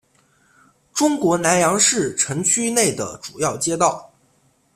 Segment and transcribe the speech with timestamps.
[0.93, 4.11] 中国南阳市城区内的主要街道。